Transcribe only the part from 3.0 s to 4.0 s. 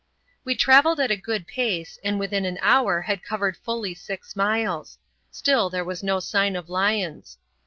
had covered fully